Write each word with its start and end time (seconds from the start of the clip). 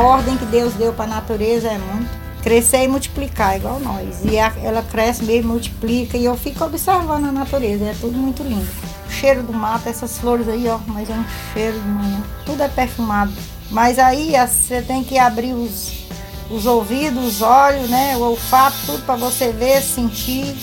a 0.00 0.02
ordem 0.02 0.34
que 0.38 0.46
Deus 0.46 0.72
deu 0.74 0.94
para 0.94 1.04
a 1.04 1.14
natureza 1.16 1.68
é 1.68 1.76
muito 1.76 2.08
crescer 2.42 2.84
e 2.84 2.88
multiplicar, 2.88 3.56
igual 3.56 3.78
nós. 3.78 4.24
E 4.24 4.38
a, 4.38 4.50
ela 4.62 4.82
cresce 4.82 5.22
mesmo, 5.22 5.52
multiplica, 5.52 6.16
e 6.16 6.24
eu 6.24 6.34
fico 6.38 6.64
observando 6.64 7.26
a 7.26 7.32
natureza, 7.32 7.84
é 7.84 7.94
tudo 8.00 8.16
muito 8.16 8.42
lindo. 8.42 8.66
O 9.06 9.10
cheiro 9.12 9.42
do 9.42 9.52
mato, 9.52 9.90
essas 9.90 10.16
flores 10.16 10.48
aí, 10.48 10.66
ó, 10.68 10.78
mas 10.86 11.10
é 11.10 11.12
um 11.12 11.24
cheiro 11.52 11.78
de 11.78 11.86
manhã. 11.86 12.22
Tudo 12.46 12.62
é 12.62 12.68
perfumado. 12.68 13.30
Mas 13.70 13.98
aí 13.98 14.32
você 14.32 14.80
tem 14.80 15.04
que 15.04 15.18
abrir 15.18 15.52
os, 15.52 16.06
os 16.50 16.64
ouvidos, 16.64 17.22
os 17.22 17.42
olhos, 17.42 17.90
né? 17.90 18.16
O 18.16 18.20
olfato, 18.20 18.78
tudo 18.86 19.04
para 19.04 19.16
você 19.16 19.52
ver, 19.52 19.82
sentir. 19.82 20.56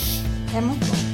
É 0.55 0.59
muito 0.59 0.83
bom. 0.83 1.07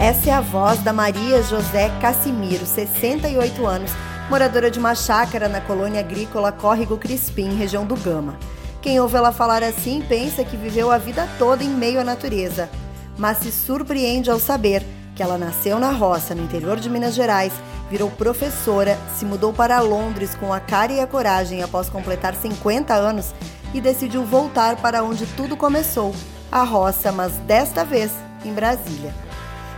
Essa 0.00 0.30
é 0.30 0.32
a 0.32 0.40
voz 0.40 0.80
da 0.80 0.92
Maria 0.92 1.42
José 1.44 1.90
Cassimiro, 2.00 2.66
68 2.66 3.66
anos, 3.66 3.92
moradora 4.28 4.70
de 4.70 4.78
uma 4.78 4.94
chácara 4.94 5.48
na 5.48 5.60
colônia 5.60 6.00
agrícola 6.00 6.52
Córrego 6.52 6.98
Crispim, 6.98 7.56
região 7.56 7.86
do 7.86 7.96
Gama. 7.96 8.38
Quem 8.82 9.00
ouve 9.00 9.16
ela 9.16 9.32
falar 9.32 9.62
assim 9.62 10.04
pensa 10.06 10.44
que 10.44 10.56
viveu 10.56 10.90
a 10.90 10.98
vida 10.98 11.26
toda 11.38 11.64
em 11.64 11.70
meio 11.70 11.98
à 11.98 12.04
natureza, 12.04 12.68
mas 13.16 13.38
se 13.38 13.50
surpreende 13.50 14.30
ao 14.30 14.38
saber 14.38 14.84
que 15.16 15.22
ela 15.22 15.38
nasceu 15.38 15.78
na 15.78 15.90
roça, 15.90 16.34
no 16.34 16.44
interior 16.44 16.78
de 16.78 16.90
Minas 16.90 17.14
Gerais, 17.14 17.52
virou 17.90 18.10
professora, 18.10 18.98
se 19.16 19.24
mudou 19.24 19.52
para 19.52 19.80
Londres 19.80 20.34
com 20.34 20.52
a 20.52 20.60
cara 20.60 20.92
e 20.92 21.00
a 21.00 21.06
coragem 21.06 21.62
após 21.62 21.88
completar 21.88 22.34
50 22.34 22.94
anos 22.94 23.34
e 23.72 23.80
decidiu 23.80 24.24
voltar 24.24 24.76
para 24.76 25.02
onde 25.02 25.24
tudo 25.26 25.56
começou, 25.56 26.14
a 26.52 26.62
roça, 26.62 27.10
mas 27.10 27.32
desta 27.38 27.82
vez 27.82 28.12
em 28.44 28.52
Brasília. 28.52 29.27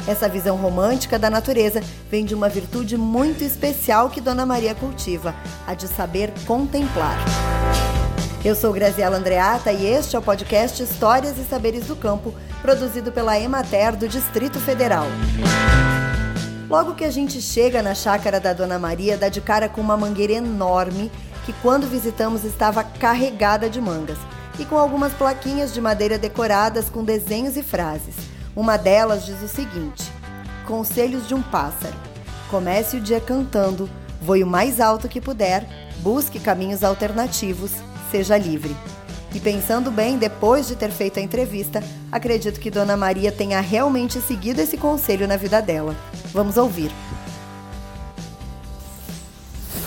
Essa 0.06 0.28
visão 0.28 0.56
romântica 0.56 1.18
da 1.18 1.28
natureza 1.28 1.82
vem 2.10 2.24
de 2.24 2.34
uma 2.34 2.48
virtude 2.48 2.96
muito 2.96 3.44
especial 3.44 4.08
que 4.08 4.20
Dona 4.20 4.46
Maria 4.46 4.74
cultiva, 4.74 5.34
a 5.66 5.74
de 5.74 5.86
saber 5.86 6.32
contemplar. 6.46 7.18
Eu 8.42 8.54
sou 8.54 8.72
Graziela 8.72 9.18
Andreata 9.18 9.70
e 9.70 9.86
este 9.86 10.16
é 10.16 10.18
o 10.18 10.22
podcast 10.22 10.82
Histórias 10.82 11.36
e 11.38 11.44
Saberes 11.44 11.86
do 11.86 11.94
Campo, 11.94 12.34
produzido 12.62 13.12
pela 13.12 13.38
Emater 13.38 13.94
do 13.94 14.08
Distrito 14.08 14.58
Federal. 14.58 15.06
Logo 16.68 16.94
que 16.94 17.04
a 17.04 17.10
gente 17.10 17.40
chega 17.42 17.82
na 17.82 17.94
chácara 17.94 18.40
da 18.40 18.52
Dona 18.52 18.78
Maria, 18.78 19.18
dá 19.18 19.28
de 19.28 19.40
cara 19.40 19.68
com 19.68 19.80
uma 19.80 19.96
mangueira 19.96 20.34
enorme 20.34 21.10
que, 21.44 21.52
quando 21.54 21.86
visitamos, 21.86 22.44
estava 22.44 22.82
carregada 22.82 23.68
de 23.68 23.80
mangas 23.80 24.18
e 24.58 24.64
com 24.64 24.78
algumas 24.78 25.12
plaquinhas 25.12 25.74
de 25.74 25.80
madeira 25.80 26.16
decoradas 26.16 26.88
com 26.88 27.04
desenhos 27.04 27.56
e 27.56 27.62
frases. 27.62 28.29
Uma 28.54 28.76
delas 28.76 29.24
diz 29.24 29.40
o 29.42 29.48
seguinte: 29.48 30.10
Conselhos 30.66 31.26
de 31.28 31.34
um 31.34 31.42
pássaro. 31.42 31.94
Comece 32.50 32.96
o 32.96 33.00
dia 33.00 33.20
cantando, 33.20 33.88
voe 34.20 34.42
o 34.42 34.46
mais 34.46 34.80
alto 34.80 35.08
que 35.08 35.20
puder, 35.20 35.64
busque 36.00 36.40
caminhos 36.40 36.82
alternativos, 36.82 37.70
seja 38.10 38.36
livre. 38.36 38.76
E 39.32 39.38
pensando 39.38 39.92
bem, 39.92 40.18
depois 40.18 40.66
de 40.66 40.74
ter 40.74 40.90
feito 40.90 41.20
a 41.20 41.22
entrevista, 41.22 41.80
acredito 42.10 42.58
que 42.58 42.70
Dona 42.70 42.96
Maria 42.96 43.30
tenha 43.30 43.60
realmente 43.60 44.20
seguido 44.20 44.60
esse 44.60 44.76
conselho 44.76 45.28
na 45.28 45.36
vida 45.36 45.62
dela. 45.62 45.94
Vamos 46.32 46.56
ouvir. 46.56 46.90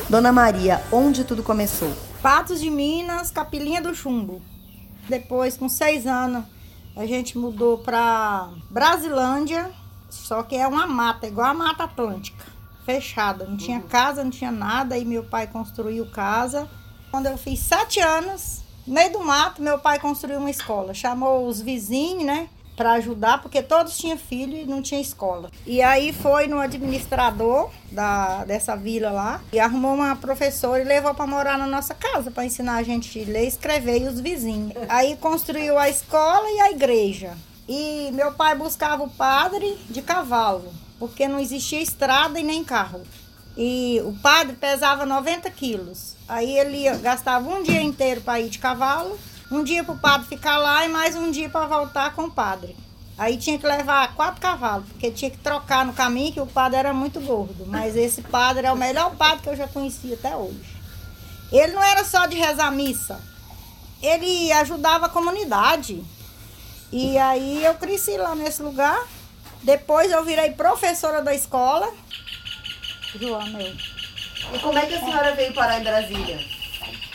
Dona 0.10 0.32
Maria, 0.32 0.82
onde 0.90 1.26
tudo 1.26 1.44
começou? 1.44 1.92
Patos 2.22 2.62
de 2.62 2.70
Minas, 2.70 3.32
Capilinha 3.32 3.82
do 3.82 3.94
Chumbo. 3.94 4.42
Depois, 5.10 5.58
com 5.58 5.68
seis 5.68 6.08
anos, 6.08 6.46
a 6.96 7.06
gente 7.06 7.38
mudou 7.38 7.80
para 7.80 8.50
Brasilândia, 8.70 9.72
só 10.10 10.44
que 10.44 10.56
é 10.56 10.68
uma 10.68 10.86
mata, 10.86 11.28
igual 11.28 11.48
a 11.48 11.54
Mata 11.54 11.86
Atlântica, 11.86 12.46
fechada. 12.86 13.46
Não 13.46 13.58
tinha 13.58 13.80
uhum. 13.80 13.88
casa, 13.88 14.24
não 14.24 14.32
tinha 14.32 14.52
nada. 14.52 14.98
E 14.98 15.04
meu 15.04 15.24
pai 15.24 15.48
construiu 15.48 16.06
casa. 16.06 16.70
Quando 17.10 17.26
eu 17.26 17.38
fiz 17.38 17.60
sete 17.60 18.00
anos, 18.00 18.62
no 18.86 18.94
meio 18.94 19.12
do 19.12 19.20
mato, 19.22 19.62
meu 19.62 19.80
pai 19.80 20.00
construiu 20.00 20.40
uma 20.40 20.52
escola. 20.52 20.94
Chamou 20.94 21.48
os 21.48 21.62
vizinhos, 21.62 22.26
né? 22.26 22.50
Para 22.76 22.94
ajudar, 22.94 23.42
porque 23.42 23.62
todos 23.62 23.98
tinham 23.98 24.18
filho 24.18 24.58
e 24.58 24.66
não 24.66 24.82
tinha 24.82 25.00
escola. 25.00 25.50
E 25.66 25.82
aí 25.82 26.12
foi 26.12 26.48
no 26.48 26.60
administrador 26.60 27.70
da, 27.92 28.44
dessa 28.46 28.76
vila 28.76 29.12
lá 29.12 29.42
e 29.52 29.60
arrumou 29.60 29.94
uma 29.96 30.16
professora 30.16 30.82
e 30.82 30.86
levou 30.86 31.14
para 31.14 31.28
morar 31.28 31.58
na 31.58 31.68
nossa 31.68 31.94
casa 31.94 32.32
para 32.32 32.46
ensinar 32.46 32.78
a 32.78 32.84
gente 32.84 33.20
a 33.20 33.26
ler, 33.26 33.48
escrever 33.48 34.02
e 34.02 34.08
os 34.08 34.20
vizinhos. 34.20 34.74
Aí 34.90 35.16
construiu 35.18 35.78
a 35.78 35.90
escola 35.90 36.50
e 36.50 36.62
a 36.62 36.72
igreja. 36.72 37.38
E 37.68 38.10
meu 38.14 38.34
pai 38.34 38.56
buscava 38.56 39.04
o 39.04 39.10
padre 39.10 39.78
de 39.90 40.02
cavalo, 40.02 40.74
porque 41.00 41.28
não 41.28 41.40
existia 41.40 41.82
estrada 41.82 42.40
e 42.40 42.44
nem 42.44 42.64
carro. 42.64 43.02
E 43.56 44.02
o 44.04 44.14
padre 44.14 44.56
pesava 44.56 45.06
90 45.06 45.50
quilos. 45.52 46.16
Aí 46.28 46.58
ele 46.58 46.90
gastava 46.98 47.48
um 47.48 47.62
dia 47.62 47.82
inteiro 47.82 48.22
para 48.22 48.42
ir 48.42 48.50
de 48.50 48.60
cavalo 48.60 49.18
um 49.54 49.64
dia 49.64 49.84
para 49.84 49.94
o 49.94 49.98
padre 49.98 50.28
ficar 50.28 50.58
lá 50.58 50.84
e 50.84 50.90
mais 50.90 51.16
um 51.16 51.30
dia 51.30 51.48
para 51.48 51.68
voltar 51.68 52.16
com 52.16 52.24
o 52.24 52.32
padre. 52.32 52.76
Aí 53.16 53.38
tinha 53.38 53.60
que 53.60 53.68
levar 53.68 54.16
quatro 54.16 54.42
cavalos, 54.42 54.88
porque 54.88 55.12
tinha 55.12 55.30
que 55.30 55.38
trocar 55.38 55.86
no 55.86 55.94
caminho, 55.94 56.34
que 56.34 56.42
o 56.42 56.48
padre 56.48 56.80
era 56.80 56.92
muito 56.92 57.22
gordo. 57.22 57.64
Mas 57.68 57.96
esse 57.96 58.24
padre 58.24 58.66
é 58.66 58.72
o 58.72 58.76
melhor 58.76 59.16
padre 59.16 59.44
que 59.44 59.50
eu 59.50 59.56
já 59.56 59.68
conheci 59.68 60.12
até 60.12 60.36
hoje. 60.36 60.76
Ele 61.52 61.74
não 61.74 61.84
era 61.84 62.04
só 62.04 62.26
de 62.26 62.36
rezar 62.36 62.72
missa, 62.72 63.22
ele 64.02 64.52
ajudava 64.54 65.06
a 65.06 65.10
comunidade. 65.10 66.04
E 66.92 67.16
aí 67.20 67.64
eu 67.64 67.76
cresci 67.76 68.18
lá 68.18 68.34
nesse 68.34 68.64
lugar. 68.64 69.06
Depois 69.62 70.12
eu 70.12 70.26
virei 70.26 70.52
professora 70.52 71.22
da 71.22 71.34
escola. 71.34 71.94
Joana, 73.16 73.62
eu. 73.62 73.76
E 74.56 74.60
como 74.60 74.78
é 74.78 74.86
que 74.88 74.96
a 74.96 75.00
senhora 75.00 75.36
veio 75.36 75.54
parar 75.54 75.80
em 75.80 75.84
Brasília? 75.84 76.40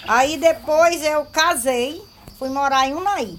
Aí 0.06 0.36
depois 0.36 1.04
eu 1.04 1.26
casei 1.26 2.07
fui 2.38 2.48
morar 2.48 2.86
em 2.86 2.94
Unai. 2.94 3.36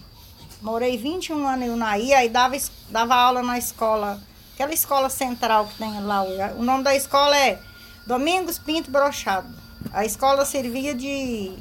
Morei 0.62 0.98
21 0.98 1.48
anos 1.48 1.66
em 1.66 1.70
Unai, 1.70 2.14
aí 2.14 2.28
dava, 2.28 2.56
dava 2.90 3.16
aula 3.16 3.42
na 3.42 3.58
escola, 3.58 4.20
aquela 4.54 4.74
escola 4.74 5.10
central 5.10 5.68
que 5.68 5.78
tem 5.78 6.02
lá. 6.02 6.22
O 6.58 6.64
nome 6.64 6.84
da 6.84 6.94
escola 6.94 7.38
é 7.38 7.60
Domingos 8.06 8.60
Pinto 8.60 8.92
Brochado. 8.92 9.48
A 9.94 10.04
escola 10.04 10.44
servia 10.44 10.94
de, 10.94 11.54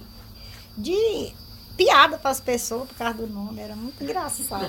de 0.76 1.32
piada 1.76 2.18
para 2.18 2.30
as 2.30 2.40
pessoas 2.40 2.88
por 2.88 2.96
causa 2.96 3.14
do 3.14 3.28
nome, 3.28 3.60
era 3.60 3.76
muito 3.76 4.02
engraçado. 4.02 4.68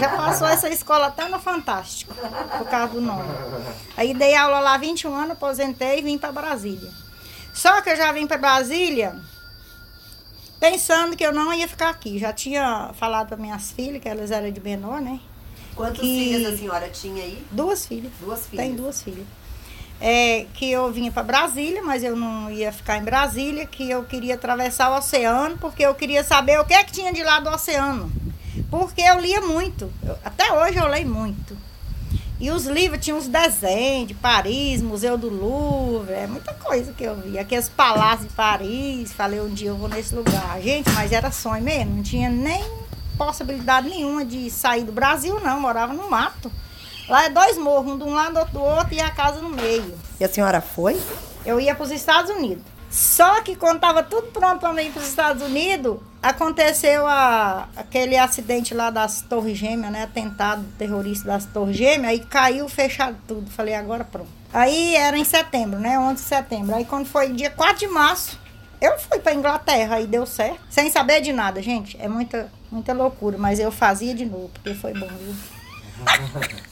Já 0.00 0.16
passou 0.16 0.48
essa 0.48 0.68
escola 0.68 1.06
até 1.06 1.28
no 1.28 1.38
Fantástico, 1.38 2.12
por 2.12 2.68
causa 2.68 2.94
do 2.94 3.00
nome. 3.00 3.28
Aí 3.96 4.12
dei 4.12 4.34
aula 4.34 4.58
lá 4.58 4.76
21 4.76 5.14
anos, 5.14 5.30
aposentei 5.32 6.00
e 6.00 6.02
vim 6.02 6.18
para 6.18 6.32
Brasília. 6.32 6.90
Só 7.54 7.80
que 7.80 7.90
eu 7.90 7.96
já 7.96 8.10
vim 8.10 8.26
para 8.26 8.38
Brasília 8.38 9.16
pensando 10.58 11.16
que 11.16 11.24
eu 11.24 11.32
não 11.32 11.52
ia 11.52 11.68
ficar 11.68 11.90
aqui. 11.90 12.18
Já 12.18 12.32
tinha 12.32 12.90
falado 12.94 13.28
para 13.28 13.36
minhas 13.36 13.70
filhas, 13.70 14.02
que 14.02 14.08
elas 14.08 14.30
eram 14.30 14.50
de 14.50 14.60
menor, 14.60 15.00
né? 15.00 15.20
Quantas 15.74 16.00
filhas 16.00 16.54
a 16.54 16.56
senhora 16.56 16.88
tinha 16.88 17.22
aí? 17.22 17.44
Duas 17.52 17.86
filhas. 17.86 18.12
Duas 18.20 18.46
filhas. 18.46 18.66
Tem 18.66 18.74
duas 18.74 19.02
filhas. 19.02 19.26
É, 20.00 20.46
que 20.54 20.70
eu 20.70 20.92
vinha 20.92 21.10
para 21.10 21.22
Brasília, 21.22 21.82
mas 21.82 22.04
eu 22.04 22.14
não 22.14 22.50
ia 22.50 22.72
ficar 22.72 22.98
em 22.98 23.04
Brasília, 23.04 23.66
que 23.66 23.88
eu 23.88 24.04
queria 24.04 24.34
atravessar 24.34 24.90
o 24.90 24.98
oceano, 24.98 25.58
porque 25.58 25.84
eu 25.84 25.94
queria 25.94 26.22
saber 26.22 26.58
o 26.60 26.64
que 26.64 26.74
é 26.74 26.84
que 26.84 26.92
tinha 26.92 27.12
de 27.12 27.22
lá 27.22 27.40
do 27.40 27.50
oceano. 27.50 28.10
Porque 28.70 29.00
eu 29.00 29.18
lia 29.18 29.40
muito. 29.40 29.90
Eu, 30.04 30.16
até 30.24 30.52
hoje 30.52 30.78
eu 30.78 30.86
leio 30.86 31.08
muito. 31.08 31.56
E 32.40 32.52
os 32.52 32.66
livros 32.66 33.04
tinham 33.04 33.18
uns 33.18 33.26
desenhos 33.26 34.06
de 34.06 34.14
Paris, 34.14 34.80
Museu 34.80 35.18
do 35.18 35.28
Louvre, 35.28 36.14
é 36.14 36.26
muita 36.28 36.54
coisa 36.54 36.92
que 36.92 37.02
eu 37.02 37.16
vi. 37.16 37.36
Aqueles 37.36 37.68
palácios 37.68 38.28
de 38.28 38.34
Paris, 38.34 39.12
falei 39.12 39.40
um 39.40 39.48
dia 39.48 39.70
eu 39.70 39.76
vou 39.76 39.88
nesse 39.88 40.14
lugar. 40.14 40.60
Gente, 40.60 40.88
mas 40.90 41.10
era 41.10 41.32
sonho 41.32 41.62
mesmo, 41.64 41.96
não 41.96 42.02
tinha 42.02 42.30
nem 42.30 42.64
possibilidade 43.16 43.88
nenhuma 43.88 44.24
de 44.24 44.48
sair 44.50 44.84
do 44.84 44.92
Brasil, 44.92 45.40
não. 45.40 45.60
Morava 45.60 45.92
no 45.92 46.08
mato. 46.08 46.50
Lá 47.08 47.24
é 47.24 47.28
dois 47.28 47.58
morros, 47.58 47.94
um 47.94 47.98
de 47.98 48.04
um 48.04 48.14
lado, 48.14 48.38
outro 48.38 48.52
do 48.52 48.62
outro 48.62 48.94
e 48.94 49.00
a 49.00 49.10
casa 49.10 49.40
no 49.40 49.48
meio. 49.48 49.98
E 50.20 50.24
a 50.24 50.28
senhora 50.28 50.60
foi? 50.60 50.96
Eu 51.44 51.60
ia 51.60 51.74
para 51.74 51.84
os 51.84 51.90
Estados 51.90 52.30
Unidos. 52.30 52.62
Só 52.90 53.42
que 53.42 53.54
quando 53.54 53.76
estava 53.76 54.02
tudo 54.02 54.28
pronto 54.28 54.60
para 54.60 54.82
ir 54.82 54.90
para 54.90 55.02
os 55.02 55.08
Estados 55.08 55.42
Unidos, 55.42 55.98
aconteceu 56.22 57.06
a, 57.06 57.68
aquele 57.76 58.16
acidente 58.16 58.72
lá 58.74 58.90
das 58.90 59.20
Torres 59.20 59.58
Gêmeas, 59.58 59.92
né? 59.92 60.04
Atentado 60.04 60.64
terrorista 60.78 61.28
das 61.28 61.44
Torres 61.44 61.76
Gêmeas, 61.76 62.12
aí 62.12 62.20
caiu 62.20 62.68
fechado 62.68 63.16
tudo. 63.26 63.50
Falei, 63.50 63.74
agora 63.74 64.04
pronto. 64.04 64.28
Aí 64.52 64.96
era 64.96 65.18
em 65.18 65.24
setembro, 65.24 65.78
né? 65.78 65.98
11 65.98 66.14
de 66.14 66.20
setembro. 66.20 66.74
Aí 66.74 66.84
quando 66.84 67.06
foi 67.06 67.30
dia 67.32 67.50
4 67.50 67.78
de 67.78 67.88
março, 67.88 68.38
eu 68.80 68.98
fui 68.98 69.18
para 69.18 69.34
Inglaterra 69.34 69.96
aí 69.96 70.06
deu 70.06 70.24
certo. 70.24 70.60
Sem 70.70 70.90
saber 70.90 71.20
de 71.20 71.32
nada, 71.32 71.60
gente. 71.60 71.96
É 72.00 72.08
muita, 72.08 72.50
muita 72.70 72.92
loucura, 72.94 73.36
mas 73.36 73.60
eu 73.60 73.70
fazia 73.70 74.14
de 74.14 74.24
novo, 74.24 74.48
porque 74.54 74.72
foi 74.74 74.94
bom, 74.94 75.08
viu? 75.08 75.34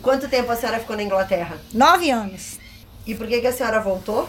Quanto 0.00 0.28
tempo 0.28 0.50
a 0.50 0.56
senhora 0.56 0.78
ficou 0.78 0.96
na 0.96 1.02
Inglaterra? 1.02 1.58
Nove 1.74 2.10
anos. 2.10 2.58
E 3.06 3.14
por 3.14 3.26
que, 3.26 3.40
que 3.40 3.46
a 3.46 3.52
senhora 3.52 3.80
voltou? 3.80 4.28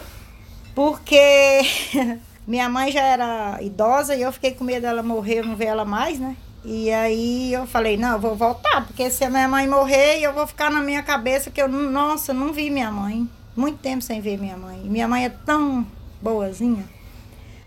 Porque 0.74 1.60
minha 2.46 2.68
mãe 2.68 2.90
já 2.90 3.02
era 3.02 3.58
idosa 3.60 4.14
e 4.14 4.22
eu 4.22 4.32
fiquei 4.32 4.52
com 4.52 4.64
medo 4.64 4.82
dela 4.82 5.02
morrer, 5.02 5.40
eu 5.40 5.44
não 5.44 5.56
ver 5.56 5.66
ela 5.66 5.84
mais, 5.84 6.18
né? 6.18 6.36
E 6.64 6.92
aí 6.92 7.52
eu 7.52 7.66
falei, 7.66 7.96
não, 7.96 8.12
eu 8.12 8.20
vou 8.20 8.36
voltar, 8.36 8.86
porque 8.86 9.10
se 9.10 9.24
a 9.24 9.30
minha 9.30 9.48
mãe 9.48 9.66
morrer, 9.66 10.20
eu 10.20 10.32
vou 10.32 10.46
ficar 10.46 10.70
na 10.70 10.80
minha 10.80 11.02
cabeça 11.02 11.50
que 11.50 11.60
eu, 11.60 11.68
nossa, 11.68 12.32
não 12.32 12.52
vi 12.52 12.70
minha 12.70 12.90
mãe. 12.90 13.28
muito 13.56 13.78
tempo 13.78 14.02
sem 14.02 14.20
ver 14.20 14.38
minha 14.38 14.56
mãe. 14.56 14.78
Minha 14.84 15.08
mãe 15.08 15.24
é 15.24 15.28
tão 15.28 15.84
boazinha. 16.20 16.84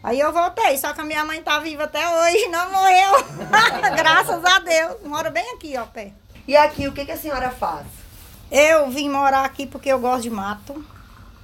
Aí 0.01 0.19
eu 0.19 0.31
voltei, 0.31 0.77
só 0.77 0.93
que 0.93 1.01
a 1.01 1.03
minha 1.03 1.25
mãe 1.25 1.41
tá 1.41 1.59
viva 1.59 1.83
até 1.83 2.07
hoje, 2.07 2.47
não 2.47 2.71
morreu. 2.71 3.25
Graças 3.97 4.45
a 4.45 4.59
Deus. 4.59 4.97
Mora 5.03 5.29
bem 5.29 5.55
aqui, 5.55 5.75
ó, 5.77 5.85
pé. 5.85 6.13
E 6.47 6.55
aqui, 6.55 6.87
o 6.87 6.91
que, 6.91 7.05
que 7.05 7.11
a 7.11 7.17
senhora 7.17 7.49
faz? 7.49 7.87
Eu 8.51 8.89
vim 8.89 9.09
morar 9.09 9.43
aqui 9.43 9.65
porque 9.65 9.89
eu 9.89 9.99
gosto 9.99 10.23
de 10.23 10.29
mato, 10.29 10.85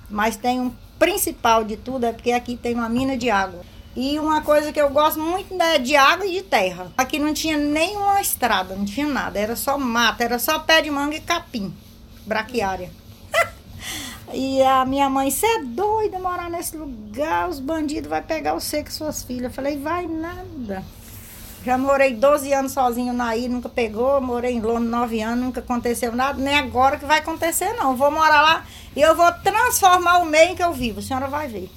mas 0.10 0.38
tem 0.38 0.60
um 0.60 0.72
principal 1.02 1.64
de 1.64 1.78
tudo 1.78 2.06
é 2.06 2.14
porque 2.14 2.32
aqui 2.32 2.56
tem 2.56 2.76
uma 2.76 2.88
mina 2.88 3.18
de 3.18 3.28
água. 3.28 3.62
E 3.96 4.20
uma 4.20 4.44
coisa 4.44 4.72
que 4.72 4.80
eu 4.80 4.92
gosto 4.92 5.20
muito 5.20 5.60
é 5.60 5.80
de 5.80 5.96
água 5.96 6.28
e 6.28 6.34
de 6.34 6.44
terra. 6.44 6.92
Aqui 6.96 7.18
não 7.18 7.34
tinha 7.34 7.58
nenhuma 7.58 8.22
estrada, 8.22 8.76
não 8.76 8.86
tinha 8.86 9.08
nada, 9.08 9.40
era 9.40 9.56
só 9.56 9.80
mato, 9.80 10.22
era 10.22 10.38
só 10.38 10.60
pé 10.60 10.80
de 10.80 10.92
manga 10.92 11.16
e 11.16 11.20
capim, 11.20 11.74
braquiária. 12.26 12.92
E 14.34 14.62
a 14.62 14.86
minha 14.86 15.10
mãe, 15.10 15.30
você 15.30 15.46
é 15.46 15.64
doida 15.64 16.18
morar 16.18 16.50
nesse 16.50 16.78
lugar, 16.78 17.50
os 17.50 17.60
bandidos 17.60 18.10
vão 18.10 18.22
pegar 18.24 18.54
você 18.54 18.82
com 18.82 18.90
suas 18.90 19.24
filhas. 19.24 19.46
Eu 19.46 19.52
falei, 19.52 19.78
vai 19.78 20.08
nada. 20.08 20.86
Já 21.64 21.78
morei 21.78 22.16
12 22.16 22.52
anos 22.54 22.72
sozinho 22.72 23.14
na 23.14 23.36
ilha, 23.36 23.50
nunca 23.50 23.70
pegou. 23.70 24.20
Morei 24.20 24.54
em 24.54 24.60
Londres 24.62 24.90
9 24.90 25.22
anos, 25.22 25.46
nunca 25.46 25.60
aconteceu 25.60 26.16
nada. 26.16 26.42
Nem 26.42 26.56
agora 26.56 26.98
que 26.98 27.06
vai 27.06 27.20
acontecer, 27.20 27.74
não. 27.74 27.96
Vou 27.96 28.10
morar 28.10 28.42
lá 28.42 28.66
e 28.96 29.02
eu 29.02 29.16
vou 29.16 29.32
transformar 29.32 30.20
o 30.20 30.26
meio 30.26 30.52
em 30.52 30.56
que 30.56 30.64
eu 30.64 30.74
vivo. 30.74 31.00
A 31.00 31.04
senhora 31.04 31.28
vai 31.28 31.48
ver. 31.48 31.70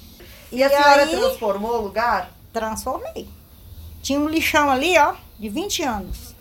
E, 0.50 0.62
a 0.62 0.69
senhora 0.69 1.02
aí, 1.02 1.10
transformou 1.10 1.78
o 1.78 1.82
lugar? 1.82 2.31
Transformei. 2.52 3.28
Tinha 4.02 4.19
um 4.19 4.28
lixão 4.28 4.70
ali, 4.70 4.96
ó, 4.96 5.14
de 5.38 5.48
20 5.48 5.82
anos. 5.82 6.34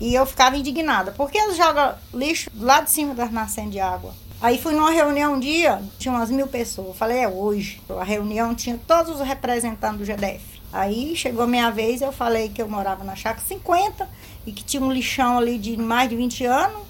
E 0.00 0.14
eu 0.14 0.24
ficava 0.24 0.56
indignada. 0.56 1.12
Por 1.12 1.30
que 1.30 1.36
eles 1.36 1.56
jogam 1.56 1.94
lixo 2.14 2.50
lá 2.56 2.80
de 2.80 2.90
cima 2.90 3.14
das 3.14 3.30
nascentes 3.30 3.72
de 3.72 3.80
água? 3.80 4.14
Aí 4.40 4.60
fui 4.60 4.74
numa 4.74 4.90
reunião 4.90 5.34
um 5.34 5.38
dia, 5.38 5.80
tinha 5.98 6.12
umas 6.12 6.30
mil 6.30 6.48
pessoas. 6.48 6.96
Falei, 6.96 7.18
é 7.18 7.28
hoje. 7.28 7.80
A 7.88 8.02
reunião 8.02 8.54
tinha 8.54 8.78
todos 8.86 9.20
os 9.20 9.26
representantes 9.26 9.98
do 9.98 10.04
GDF. 10.04 10.51
Aí 10.72 11.14
chegou 11.14 11.44
a 11.44 11.46
minha 11.46 11.70
vez, 11.70 12.00
eu 12.00 12.12
falei 12.12 12.48
que 12.48 12.62
eu 12.62 12.68
morava 12.68 13.04
na 13.04 13.14
Chácara 13.14 13.46
50 13.46 14.08
e 14.46 14.52
que 14.52 14.64
tinha 14.64 14.82
um 14.82 14.90
lixão 14.90 15.36
ali 15.36 15.58
de 15.58 15.76
mais 15.76 16.08
de 16.08 16.16
20 16.16 16.44
anos 16.46 16.82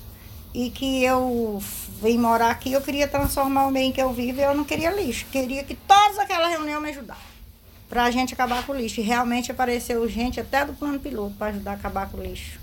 e 0.55 0.71
que 0.71 1.03
eu 1.03 1.61
vim 2.01 2.19
morar 2.19 2.51
aqui, 2.51 2.73
eu 2.73 2.81
queria 2.81 3.09
transformar 3.09 3.67
o 3.67 3.71
meio 3.71 3.89
em 3.89 3.93
que 3.93 4.01
eu 4.01 4.13
vivo 4.13 4.39
e 4.39 4.43
eu 4.43 4.55
não 4.55 4.65
queria 4.65 4.91
lixo. 4.91 5.27
Queria 5.33 5.65
que 5.65 5.75
todas 5.75 6.19
aquela 6.19 6.49
reunião 6.49 6.81
me 6.81 6.91
ajudassem 6.91 7.33
para 7.89 8.05
a 8.05 8.11
gente 8.11 8.33
acabar 8.33 8.65
com 8.65 8.73
o 8.73 8.77
lixo. 8.77 9.01
E 9.01 9.03
realmente 9.03 9.51
apareceu 9.51 10.09
gente 10.09 10.41
até 10.41 10.65
do 10.65 10.73
plano 10.73 10.99
piloto 10.99 11.35
para 11.37 11.49
ajudar 11.49 11.73
a 11.73 11.75
acabar 11.75 12.09
com 12.09 12.19
o 12.19 12.23
lixo. 12.23 12.61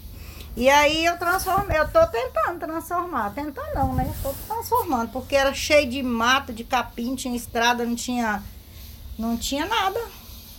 E 0.55 0.69
aí 0.69 1.05
eu 1.05 1.17
transformei, 1.17 1.77
eu 1.77 1.87
tô 1.89 2.05
tentando 2.07 2.59
transformar, 2.59 3.29
tentando 3.31 3.73
não, 3.75 3.93
né? 3.93 4.11
Tô 4.21 4.33
transformando, 4.47 5.11
porque 5.11 5.35
era 5.35 5.53
cheio 5.53 5.89
de 5.89 6.01
mato, 6.01 6.51
de 6.51 6.63
capim, 6.63 7.15
tinha 7.15 7.35
estrada, 7.35 7.85
não 7.85 7.95
tinha, 7.95 8.43
não 9.17 9.37
tinha 9.37 9.65
nada. 9.65 9.99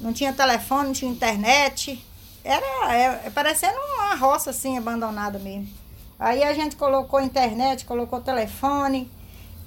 Não 0.01 0.13
tinha 0.13 0.33
telefone, 0.33 0.89
não 0.89 0.93
tinha 0.93 1.11
internet. 1.11 2.03
Era 2.43 2.65
é, 2.95 3.27
é 3.27 3.31
parecendo 3.31 3.77
uma 3.95 4.15
roça 4.15 4.51
assim, 4.51 4.79
abandonada 4.79 5.39
mesmo. 5.39 5.69
Aí 6.19 6.43
a 6.43 6.53
gente 6.53 6.77
colocou 6.77 7.21
internet, 7.21 7.85
colocou 7.85 8.21
telefone, 8.21 9.11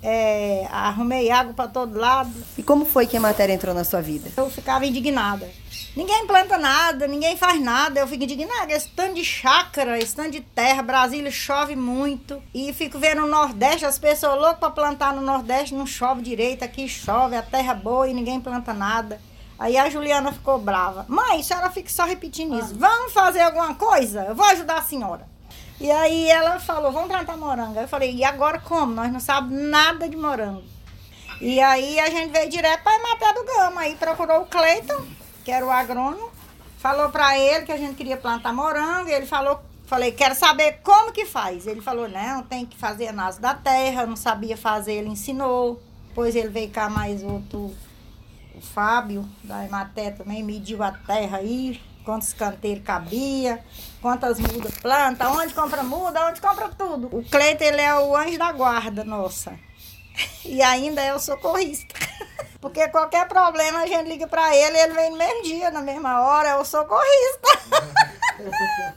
é, 0.04 0.68
arrumei 0.70 1.32
água 1.32 1.54
para 1.54 1.70
todo 1.70 1.98
lado. 1.98 2.32
E 2.58 2.62
como 2.62 2.86
foi 2.86 3.08
que 3.08 3.16
a 3.16 3.20
matéria 3.20 3.54
entrou 3.54 3.74
na 3.74 3.84
sua 3.84 4.02
vida? 4.02 4.30
Eu 4.36 4.50
ficava 4.50 4.86
indignada. 4.86 5.50
Ninguém 5.96 6.28
planta 6.28 6.58
nada, 6.58 7.08
ninguém 7.08 7.38
faz 7.38 7.62
nada. 7.62 8.00
Eu 8.00 8.08
fico 8.08 8.24
indignada. 8.24 8.74
Esse 8.74 8.90
tanto 8.90 9.16
de 9.16 9.24
chácara, 9.24 9.98
esse 9.98 10.16
tanto 10.16 10.32
de 10.32 10.42
terra, 10.42 10.84
Brasília 10.84 11.32
chove 11.32 11.76
muito. 11.76 12.42
E 12.54 12.74
fico 12.74 13.00
vendo 13.00 13.24
o 13.24 13.28
Nordeste, 13.28 13.86
as 13.86 13.98
pessoas 13.98 14.40
loucas 14.40 14.60
para 14.60 14.72
plantar 14.72 15.14
no 15.14 15.22
Nordeste, 15.22 15.74
não 15.74 15.88
chove 15.88 16.22
direito. 16.22 16.64
Aqui 16.64 16.88
chove, 16.88 17.36
a 17.36 17.42
terra 17.42 17.74
boa 17.74 18.08
e 18.08 18.14
ninguém 18.14 18.42
planta 18.42 18.74
nada. 18.74 19.20
Aí 19.64 19.78
a 19.78 19.90
Juliana 19.90 20.32
ficou 20.34 20.60
brava. 20.60 21.06
Mãe, 21.08 21.40
a 21.40 21.44
senhora 21.44 21.70
fica 21.70 21.90
só 21.90 22.04
repetindo 22.04 22.60
isso. 22.60 22.76
Vamos 22.76 23.14
fazer 23.14 23.40
alguma 23.40 23.76
coisa? 23.76 24.26
Eu 24.26 24.36
vou 24.36 24.46
ajudar 24.48 24.80
a 24.80 24.82
senhora. 24.82 25.26
E 25.80 25.90
aí 25.90 26.30
ela 26.30 26.60
falou, 26.60 26.92
vamos 26.92 27.08
plantar 27.08 27.38
morango. 27.38 27.80
Eu 27.80 27.88
falei, 27.88 28.14
e 28.14 28.26
agora 28.26 28.60
como? 28.60 28.94
Nós 28.94 29.12
não 29.12 29.20
sabemos 29.20 29.70
nada 29.70 30.10
de 30.10 30.18
morango. 30.18 30.64
E 31.40 31.62
aí 31.62 32.00
a 32.00 32.10
gente 32.10 32.32
veio 32.32 32.50
direto 32.50 32.84
para 32.84 33.02
Maté 33.02 33.34
do 33.34 33.46
Gama. 33.46 33.82
Aí 33.82 33.96
procurou 33.96 34.42
o 34.42 34.46
Cleiton 34.46 35.02
que 35.44 35.52
era 35.52 35.66
o 35.66 35.70
agrônomo, 35.70 36.30
falou 36.78 37.10
para 37.10 37.38
ele 37.38 37.66
que 37.66 37.72
a 37.72 37.78
gente 37.78 37.96
queria 37.96 38.18
plantar 38.18 38.54
morango, 38.54 39.10
e 39.10 39.14
ele 39.14 39.26
falou, 39.26 39.60
falei, 39.86 40.12
quero 40.12 40.36
saber 40.36 40.80
como 40.84 41.12
que 41.12 41.26
faz. 41.26 41.68
Ele 41.68 41.82
falou, 41.82 42.08
não, 42.08 42.44
tem 42.44 42.66
que 42.66 42.78
fazer 42.78 43.08
análise 43.08 43.40
da 43.40 43.54
terra, 43.54 44.06
não 44.06 44.16
sabia 44.16 44.56
fazer, 44.56 44.94
ele 44.94 45.10
ensinou. 45.10 45.82
Depois 46.08 46.36
ele 46.36 46.50
veio 46.50 46.70
cá 46.70 46.90
mais 46.90 47.24
outro, 47.24 47.74
Fábio, 48.64 49.28
da 49.44 49.66
Ematé 49.66 50.12
também, 50.12 50.44
mediu 50.44 50.82
a 50.82 50.92
terra 50.92 51.38
aí, 51.38 51.82
quantos 52.04 52.34
canteiros 52.34 52.84
cabia, 52.84 53.64
quantas 54.02 54.40
mudas 54.40 54.78
planta, 54.80 55.30
onde 55.30 55.54
compra 55.54 55.84
muda, 55.84 56.28
onde 56.28 56.42
compra 56.42 56.70
tudo. 56.70 57.08
O 57.12 57.24
Cleiton, 57.24 57.64
ele 57.64 57.82
é 57.82 57.96
o 57.96 58.16
anjo 58.16 58.38
da 58.38 58.52
guarda, 58.52 59.04
nossa. 59.04 59.54
E 60.46 60.62
ainda 60.62 61.02
é 61.02 61.14
o 61.14 61.20
socorrista. 61.20 61.94
Porque 62.62 62.88
qualquer 62.90 63.28
problema 63.28 63.80
a 63.80 63.88
gente 63.88 64.08
liga 64.08 64.28
para 64.28 64.56
ele, 64.56 64.78
ele 64.78 64.94
vem 64.94 65.12
no 65.12 65.18
mesmo 65.18 65.44
dia, 65.44 65.72
na 65.72 65.82
mesma 65.82 66.22
hora, 66.22 66.50
é 66.50 66.56
o 66.56 66.66
socorrista. 66.66 67.50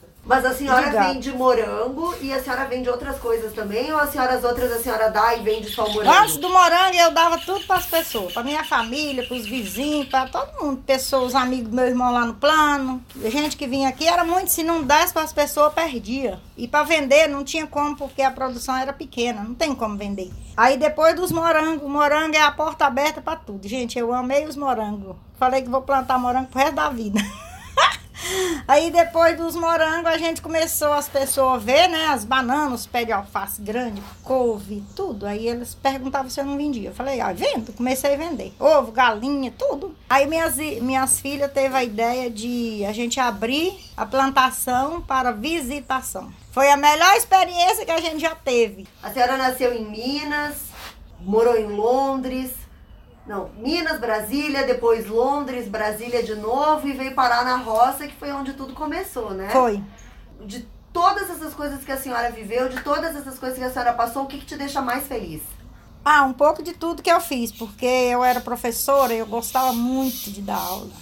Mas 0.26 0.44
a 0.44 0.52
senhora 0.52 0.90
vende 0.90 1.30
morango 1.30 2.12
e 2.20 2.32
a 2.32 2.42
senhora 2.42 2.64
vende 2.64 2.90
outras 2.90 3.16
coisas 3.18 3.52
também? 3.52 3.92
Ou 3.92 3.98
a 3.98 4.08
senhora 4.08 4.34
as 4.34 4.42
outras 4.42 4.72
a 4.72 4.80
senhora 4.80 5.08
dá 5.08 5.36
e 5.36 5.42
vende 5.42 5.70
só 5.70 5.88
morango? 5.88 6.18
Antes 6.18 6.36
do 6.36 6.50
morango 6.50 6.96
eu 6.96 7.12
dava 7.12 7.38
tudo 7.38 7.64
para 7.64 7.76
as 7.76 7.86
pessoas, 7.86 8.32
para 8.32 8.42
minha 8.42 8.64
família, 8.64 9.24
para 9.24 9.36
os 9.36 9.46
vizinhos, 9.46 10.08
para 10.08 10.28
todo 10.28 10.60
mundo, 10.60 10.82
pessoas, 10.84 11.32
amigos 11.32 11.70
do 11.70 11.76
meu 11.76 11.86
irmão 11.86 12.12
lá 12.12 12.26
no 12.26 12.34
plano. 12.34 13.00
Gente 13.24 13.56
que 13.56 13.68
vinha 13.68 13.88
aqui 13.88 14.08
era 14.08 14.24
muito, 14.24 14.48
se 14.48 14.64
não 14.64 14.82
desse 14.82 15.12
para 15.12 15.22
as 15.22 15.32
pessoas, 15.32 15.72
perdia. 15.72 16.40
E 16.56 16.66
para 16.66 16.82
vender 16.82 17.28
não 17.28 17.44
tinha 17.44 17.66
como, 17.66 17.96
porque 17.96 18.20
a 18.20 18.30
produção 18.30 18.76
era 18.76 18.92
pequena, 18.92 19.44
não 19.44 19.54
tem 19.54 19.76
como 19.76 19.96
vender. 19.96 20.32
Aí 20.56 20.76
depois 20.76 21.14
dos 21.14 21.30
morangos, 21.30 21.88
morango 21.88 22.34
é 22.34 22.40
a 22.40 22.50
porta 22.50 22.84
aberta 22.86 23.22
para 23.22 23.36
tudo. 23.36 23.68
Gente, 23.68 23.96
eu 23.96 24.12
amei 24.12 24.44
os 24.44 24.56
morangos. 24.56 25.14
Falei 25.38 25.62
que 25.62 25.68
vou 25.68 25.82
plantar 25.82 26.18
morango 26.18 26.48
pro 26.48 26.58
resto 26.58 26.74
da 26.74 26.88
vida. 26.88 27.20
Aí 28.68 28.90
depois 28.90 29.36
dos 29.36 29.54
morangos 29.54 30.10
a 30.10 30.18
gente 30.18 30.42
começou 30.42 30.92
as 30.92 31.08
pessoas 31.08 31.54
a 31.54 31.64
ver, 31.64 31.88
né? 31.88 32.06
As 32.06 32.24
bananas, 32.24 32.86
pés 32.86 33.06
de 33.06 33.12
alface 33.12 33.60
grande, 33.62 34.02
couve, 34.22 34.82
tudo. 34.94 35.26
Aí 35.26 35.46
eles 35.46 35.74
perguntavam 35.74 36.28
se 36.28 36.40
eu 36.40 36.44
não 36.44 36.56
vendia. 36.56 36.90
Eu 36.90 36.94
falei, 36.94 37.20
ah, 37.20 37.32
vendo. 37.32 37.72
Comecei 37.72 38.14
a 38.14 38.16
vender. 38.16 38.52
Ovo, 38.58 38.90
galinha, 38.92 39.52
tudo. 39.56 39.94
Aí 40.10 40.26
minhas, 40.26 40.56
minhas 40.56 41.20
filhas 41.20 41.52
teve 41.52 41.76
a 41.76 41.84
ideia 41.84 42.30
de 42.30 42.84
a 42.84 42.92
gente 42.92 43.20
abrir 43.20 43.78
a 43.96 44.04
plantação 44.04 45.00
para 45.00 45.30
visitação. 45.30 46.32
Foi 46.50 46.70
a 46.70 46.76
melhor 46.76 47.14
experiência 47.16 47.84
que 47.84 47.92
a 47.92 48.00
gente 48.00 48.18
já 48.18 48.34
teve. 48.34 48.86
A 49.02 49.12
senhora 49.12 49.36
nasceu 49.36 49.72
em 49.72 49.84
Minas, 49.84 50.56
morou 51.20 51.56
em 51.56 51.66
Londres, 51.66 52.50
não, 53.26 53.50
Minas, 53.58 53.98
Brasília, 53.98 54.64
depois 54.64 55.06
Londres, 55.06 55.68
Brasília 55.68 56.22
de 56.22 56.34
novo 56.36 56.86
e 56.86 56.92
veio 56.92 57.14
parar 57.14 57.44
na 57.44 57.56
roça, 57.56 58.06
que 58.06 58.14
foi 58.14 58.30
onde 58.30 58.52
tudo 58.54 58.72
começou, 58.72 59.30
né? 59.30 59.48
Foi. 59.50 59.82
De 60.44 60.66
todas 60.92 61.28
essas 61.28 61.52
coisas 61.52 61.84
que 61.84 61.90
a 61.90 61.98
senhora 61.98 62.30
viveu, 62.30 62.68
de 62.68 62.80
todas 62.82 63.16
essas 63.16 63.38
coisas 63.38 63.58
que 63.58 63.64
a 63.64 63.70
senhora 63.70 63.92
passou, 63.92 64.22
o 64.22 64.26
que, 64.26 64.38
que 64.38 64.46
te 64.46 64.56
deixa 64.56 64.80
mais 64.80 65.06
feliz? 65.06 65.42
Ah, 66.04 66.22
um 66.22 66.32
pouco 66.32 66.62
de 66.62 66.72
tudo 66.72 67.02
que 67.02 67.10
eu 67.10 67.20
fiz, 67.20 67.50
porque 67.50 67.84
eu 67.84 68.22
era 68.22 68.40
professora 68.40 69.12
e 69.12 69.18
eu 69.18 69.26
gostava 69.26 69.72
muito 69.72 70.30
de 70.30 70.40
dar 70.40 70.56
aula. 70.56 70.92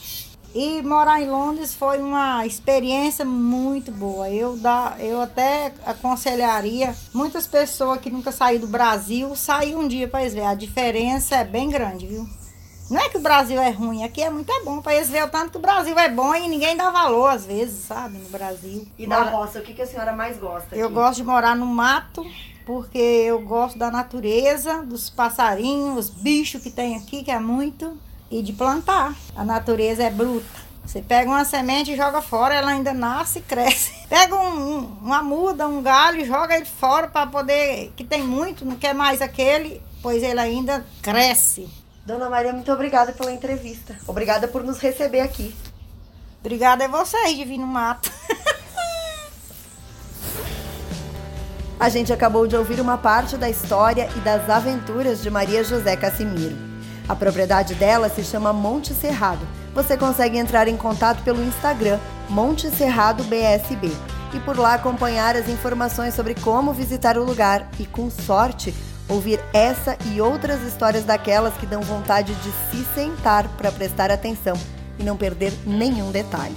E 0.55 0.81
morar 0.83 1.21
em 1.21 1.29
Londres 1.29 1.75
foi 1.75 2.01
uma 2.01 2.47
experiência 2.47 3.25
muito 3.25 3.91
boa. 3.91 4.31
Eu, 4.31 4.57
dá, 4.57 4.95
eu 5.01 5.21
até 5.21 5.73
aconselharia 5.85 6.95
muitas 7.13 7.45
pessoas 7.45 8.01
que 8.01 8.09
nunca 8.09 8.31
saíram 8.31 8.61
do 8.61 8.69
Brasil, 8.69 9.35
sair 9.35 9.75
um 9.75 9.89
dia 9.89 10.07
para 10.07 10.21
eles 10.21 10.33
ver. 10.33 10.45
A 10.45 10.55
diferença 10.55 11.35
é 11.35 11.45
bem 11.45 11.69
grande, 11.69 12.07
viu? 12.07 12.29
Não 12.89 13.01
é 13.01 13.09
que 13.09 13.17
o 13.17 13.21
Brasil 13.21 13.61
é 13.61 13.71
ruim, 13.71 14.05
aqui 14.05 14.23
é 14.23 14.31
muito 14.31 14.53
é 14.53 14.63
bom. 14.63 14.81
Para 14.81 14.95
eles 14.95 15.09
verem 15.09 15.27
o 15.27 15.31
tanto 15.31 15.51
que 15.51 15.57
o 15.57 15.61
Brasil 15.61 15.99
é 15.99 16.09
bom 16.09 16.33
e 16.37 16.47
ninguém 16.49 16.77
dá 16.77 16.89
valor, 16.91 17.27
às 17.29 17.45
vezes, 17.45 17.87
sabe, 17.87 18.19
no 18.19 18.29
Brasil. 18.29 18.87
E 18.97 19.09
da 19.09 19.23
roça, 19.23 19.59
o 19.59 19.63
que, 19.63 19.75
que 19.75 19.83
a 19.83 19.87
senhora 19.87 20.13
mais 20.13 20.39
gosta? 20.39 20.69
Aqui? 20.69 20.79
Eu 20.79 20.91
gosto 20.91 21.17
de 21.17 21.25
morar 21.25 21.57
no 21.57 21.67
mato, 21.67 22.25
porque 22.65 22.99
eu 22.99 23.41
gosto 23.41 23.77
da 23.77 23.91
natureza, 23.91 24.83
dos 24.83 25.11
passarinhos, 25.11 25.99
os 25.99 26.11
bichos 26.11 26.63
que 26.63 26.71
tem 26.71 26.95
aqui, 26.95 27.25
que 27.25 27.31
é 27.31 27.41
muito 27.41 27.99
e 28.35 28.43
de 28.43 28.53
plantar. 28.53 29.15
A 29.37 29.45
natureza 29.45 30.03
é 30.03 30.11
bruta. 30.11 30.65
Você 30.85 31.01
pega 31.01 31.31
uma 31.31 31.45
semente 31.45 31.93
e 31.93 31.97
joga 31.97 32.21
fora, 32.21 32.53
ela 32.53 32.73
ainda 32.73 32.93
nasce 32.93 33.39
e 33.39 33.43
cresce. 33.43 33.93
Pega 34.11 34.35
um, 34.35 34.79
um, 34.79 34.99
uma 35.01 35.23
muda, 35.23 35.67
um 35.67 35.81
galho 35.81 36.21
e 36.21 36.27
joga 36.27 36.57
ele 36.57 36.67
fora 36.67 37.09
para 37.09 37.27
poder, 37.27 37.93
que 37.97 38.05
tem 38.05 38.23
muito, 38.23 38.67
não 38.67 38.77
quer 38.77 38.93
mais 38.93 39.23
aquele, 39.23 39.81
pois 40.03 40.23
ele 40.23 40.41
ainda 40.41 40.85
cresce. 41.01 41.67
Dona 42.05 42.29
Maria, 42.29 42.53
muito 42.53 42.71
obrigada 42.71 43.13
pela 43.13 43.33
entrevista. 43.33 43.97
Obrigada 44.07 44.47
por 44.47 44.63
nos 44.63 44.79
receber 44.79 45.21
aqui. 45.21 45.55
Obrigada 46.41 46.85
a 46.85 46.89
vocês 46.89 47.35
de 47.37 47.45
vir 47.45 47.57
no 47.57 47.67
mato. 47.67 48.11
A 51.81 51.89
gente 51.89 52.13
acabou 52.13 52.47
de 52.47 52.57
ouvir 52.57 52.81
uma 52.81 52.99
parte 52.99 53.37
da 53.37 53.49
história 53.49 54.09
e 54.17 54.21
das 54.21 54.51
aventuras 54.51 55.23
de 55.23 55.31
Maria 55.31 55.65
José 55.65 55.97
Cassimiro. 55.97 56.74
A 57.09 57.15
propriedade 57.15 57.75
dela 57.75 58.09
se 58.09 58.25
chama 58.25 58.53
Monte 58.53 58.95
Cerrado. 58.95 59.47
Você 59.75 59.97
consegue 59.97 60.39
entrar 60.39 60.69
em 60.69 60.77
contato 60.77 61.23
pelo 61.23 61.43
Instagram 61.43 61.99
Monte 62.29 62.71
Cerrado 62.71 63.23
BSB 63.25 63.91
e 64.33 64.41
por 64.41 64.59
lá 64.59 64.75
acompanhar 64.75 65.37
as 65.37 65.49
informações 65.49 66.15
sobre 66.15 66.35
como 66.35 66.73
visitar 66.73 67.19
o 67.19 67.25
lugar 67.25 67.69
e, 67.79 67.85
com 67.85 68.11
sorte, 68.11 68.75
ouvir 69.09 69.39
essa 69.53 69.97
e 70.07 70.21
outras 70.21 70.63
histórias 70.63 71.05
daquelas 71.05 71.55
que 71.55 71.67
dão 71.67 71.83
vontade 71.83 72.35
de 72.35 72.51
se 72.71 72.85
sentar 72.95 73.47
para 73.57 73.71
prestar 73.71 74.11
atenção 74.11 74.57
e 74.99 75.03
não 75.03 75.17
perder 75.17 75.53
nenhum 75.67 76.11
detalhe. 76.11 76.57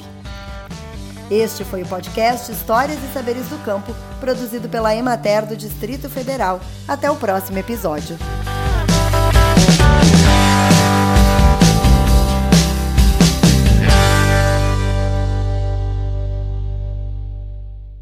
Este 1.30 1.66
foi 1.66 1.84
o 1.84 1.88
podcast 1.88 2.50
Histórias 2.50 2.98
e 3.04 3.13
Saberes 3.13 3.48
do 3.48 3.62
Campo, 3.66 3.94
produzido 4.20 4.70
pela 4.70 4.96
Emater 4.96 5.46
do 5.46 5.58
Distrito 5.58 6.10
Federal. 6.10 6.62
Até 6.88 7.12
o 7.12 7.18
próximo 7.18 7.58
episódio. 7.58 8.18